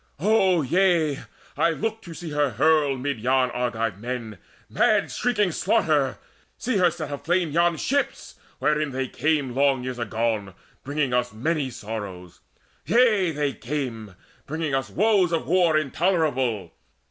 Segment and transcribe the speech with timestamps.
[0.19, 1.19] O yea,
[1.55, 6.17] I look To see her hurl amid yon Argive men Mad shrieking slaughter,
[6.57, 11.69] see her set aflame Yon ships wherein they came long years agone Bringing us many
[11.69, 12.39] sorrows,
[12.83, 14.15] yea, they came
[14.47, 16.73] Bringing us woes of war intolerable.